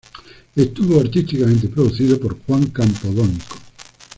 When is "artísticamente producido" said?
0.99-2.19